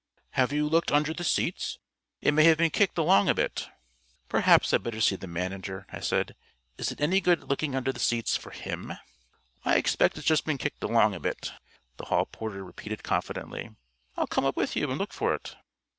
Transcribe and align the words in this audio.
"Have 0.31 0.51
you 0.51 0.67
looked 0.67 0.91
under 0.91 1.13
the 1.13 1.23
seats? 1.23 1.77
It 2.21 2.33
may 2.33 2.45
have 2.45 2.57
been 2.57 2.71
kicked 2.71 2.97
along 2.97 3.29
a 3.29 3.35
bit." 3.35 3.69
"Perhaps 4.29 4.73
I'd 4.73 4.81
better 4.81 4.99
see 4.99 5.15
the 5.15 5.27
manager," 5.27 5.85
I 5.93 5.99
said. 5.99 6.35
"Is 6.79 6.91
it 6.91 6.99
any 6.99 7.21
good 7.21 7.43
looking 7.47 7.75
under 7.75 7.93
the 7.93 7.99
seats 7.99 8.35
for 8.35 8.49
him?" 8.49 8.93
"I 9.63 9.75
expect 9.75 10.17
it's 10.17 10.25
just 10.25 10.43
been 10.45 10.57
kicked 10.57 10.83
along 10.83 11.13
a 11.13 11.19
bit," 11.19 11.51
the 11.97 12.05
hall 12.05 12.25
porter 12.25 12.63
repeated 12.65 13.03
confidently. 13.03 13.75
"I'll 14.17 14.25
come 14.25 14.43
up 14.43 14.57
with 14.57 14.75
you 14.75 14.89
and 14.89 14.97
look 14.97 15.13
for 15.13 15.35
it." 15.35 15.55